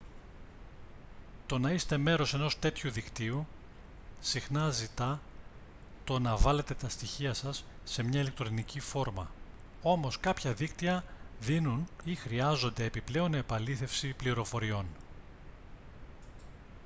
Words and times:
το 1.45 1.57
να 1.57 1.71
είστε 1.71 1.97
μέρος 1.97 2.33
ενός 2.33 2.59
τέτοιου 2.59 2.91
δικτύου 2.91 3.47
συχνά 4.19 4.69
ζητά 4.69 5.21
το 6.03 6.19
να 6.19 6.37
βάλετε 6.37 6.73
τα 6.73 6.89
στοιχεία 6.89 7.33
σας 7.33 7.65
σε 7.83 8.03
μια 8.03 8.19
ηλεκτρονική 8.19 8.79
φόρμα 8.79 9.29
όμως 9.81 10.19
κάποια 10.19 10.53
δίκτυα 10.53 11.03
δίνουν 11.41 11.87
ή 12.03 12.15
χρειάζονται 12.15 12.83
επιπλέον 12.83 13.33
επαλήθευση 13.33 14.13
πληροφοριών 14.13 14.85